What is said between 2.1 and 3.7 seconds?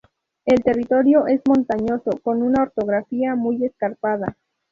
con una orografía muy